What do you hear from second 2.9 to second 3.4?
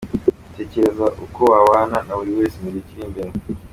imbere